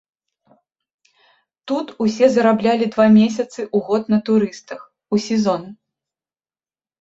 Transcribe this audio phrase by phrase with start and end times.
[1.71, 4.79] Тут усе зараблялі два месяцы ў год на турыстах,
[5.17, 5.63] у сезон.